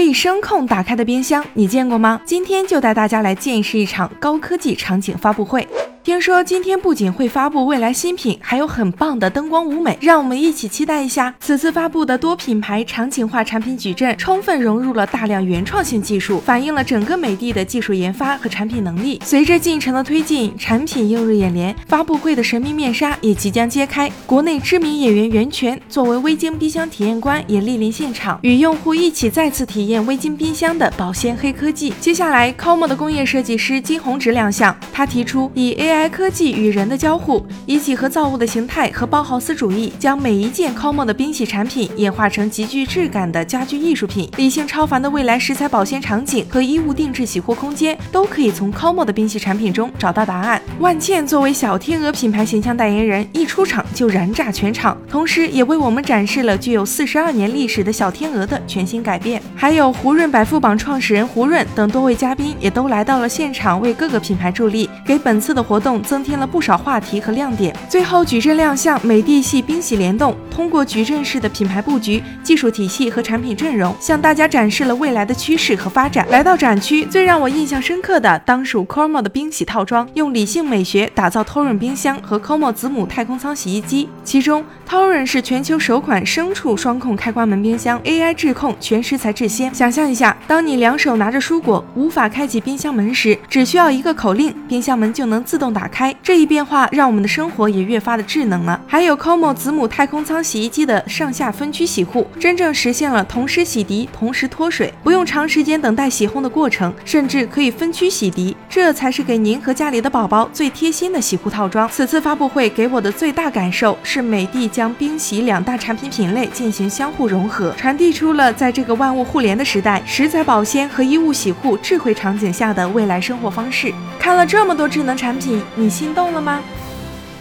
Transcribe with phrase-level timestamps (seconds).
[0.00, 2.18] 可以声控打开的冰箱，你见过吗？
[2.24, 5.68] 今天就带大家来见识一场高科技场景发布会。
[6.02, 11.34] 听说今天不仅会发布未来新品，还有很棒的灯光舞美，让我们一起期待一下。
[11.40, 19.20] 此次发布的多品牌场景化产品矩阵，充分融入了大量原创性技术，反映了整个美的的技术研发和产品能力。
[19.22, 24.10] 随着进程的推进，产品映入眼帘，发布会的神秘面纱也即将揭开。
[24.24, 31.92] 国内知名演员袁泉作为微晶冰箱体验官也莅临现场，与用户一起再次体验微晶冰箱的保鲜黑科技。
[32.00, 35.90] 接下来，COMO 的工业设计师金宏植亮相，他提出以 AI。
[36.00, 44.26] AI 科技与人的交互，以几何造物的形态和包豪斯主义，将每一件 COMO 的冰洗产品演化成极具质感的家居艺术品。
[44.38, 50.62] 理性超凡的未来食材保鲜场景和衣物定制洗护空间，都可以从 COMO 的冰洗产品中找到答案。
[50.78, 59.42] 万茜作为小天鹅品牌形象代言人，一出场就燃炸全场，同时也为我们展示了具有四十二年历史的小天鹅的全新改变。
[59.54, 65.78] 还有胡润百富榜创始人胡润等多位嘉宾也都来到了现场，为各个品牌助力，给本次的活。
[65.80, 67.74] 动增添了不少话题和亮点。
[67.88, 76.26] 最后矩阵亮相，美的系冰洗联动，通过矩阵式的品牌布局、技术体系和产品阵容，向大家展示了未来的趋势和发展。
[76.28, 84.08] 来到展区，最让我印象深刻的当属 Cormo 的冰洗套装，用理性美学打造 Torun 冰箱和 Cormo 子母太空舱洗衣机。
[84.22, 89.74] 其中，Torun 是全球首款牲畜双控开关门冰箱，AI 智控，全食材制鲜。
[89.74, 95.69] 想象一下，当你两手拿着蔬果，无法开启冰箱门时，只需要一个口令，冰箱门就能自动。
[95.70, 98.80] 打开这一变化，让我们的生活也越发的智能了。
[98.86, 111.88] 还有 COMO 子母太空舱洗衣机的上下分区洗护，真正实现了同时洗涤、同时脱水，不用长时间等待洗烘的过程，甚至可以分区洗涤，这才是给您和家里的宝宝最贴心的洗护套装。
[111.88, 123.92] 此次发布会给我的最大感受是，美的将冰洗两大产品品类进行相互融合，传递出了在这个万物互联的时代，食材保鲜和衣物洗护智慧场景下的未来生活方式。
[124.18, 125.59] 看了这么多智能产品。
[125.74, 126.60] 你心动了吗？